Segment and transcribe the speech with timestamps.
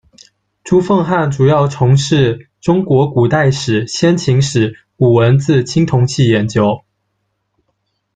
[0.63, 6.83] 朱凤瀚主要从事中国古代史·先秦史、古文字、青铜器研究。